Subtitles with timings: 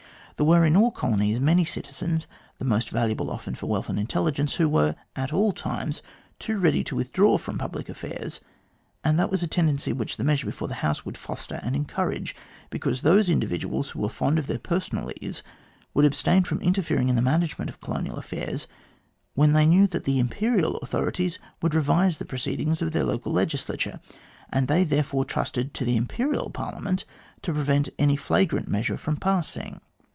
[0.37, 2.25] There were in all colonies many citizens,
[2.57, 6.01] the most valuable often for wealth and intelligence, who were at all times
[6.39, 8.41] too ready to withdraw from public affairs,
[9.03, 12.35] and that was a tendency which the measure before the House would foster and encourage,
[12.71, 15.43] because those individuals who were fond of their personal ease
[15.93, 18.65] would abstain from interfering in the management of colonial affairs
[19.35, 23.99] when they knew that the Imperial authorities would revise the proceedings of their local legislature,
[24.51, 27.05] and they therefore trusted to the Imperial Parliament
[27.43, 29.79] to prevent any flagrant measure from passing.